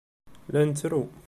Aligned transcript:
La 0.47 0.65
nettru. 0.65 1.01